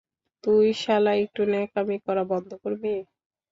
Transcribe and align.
তুই 0.43 0.65
শালা 0.81 1.13
একটু 1.23 1.41
ন্যাকামি 1.51 1.97
করা 2.05 2.23
বন্ধ 2.31 2.49
করবি? 2.63 2.93